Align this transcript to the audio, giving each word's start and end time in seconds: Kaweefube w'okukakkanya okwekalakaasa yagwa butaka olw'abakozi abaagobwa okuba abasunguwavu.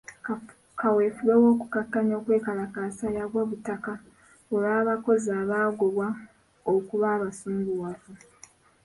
Kaweefube 0.79 1.33
w'okukakkanya 1.43 2.13
okwekalakaasa 2.19 3.05
yagwa 3.17 3.41
butaka 3.49 3.93
olw'abakozi 4.53 5.29
abaagobwa 5.41 6.07
okuba 6.73 7.05
abasunguwavu. 7.15 8.13